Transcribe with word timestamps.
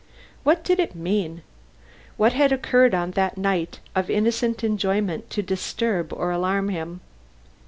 What 0.43 0.63
did 0.63 0.79
it 0.79 0.95
mean? 0.95 1.43
What 2.17 2.33
had 2.33 2.51
occurred 2.51 2.95
on 2.95 3.11
that 3.11 3.37
night 3.37 3.81
of 3.95 4.09
innocent 4.09 4.63
enjoyment 4.63 5.29
to 5.29 5.43
disturb 5.43 6.11
or 6.11 6.31
alarm 6.31 6.69
him? 6.69 7.01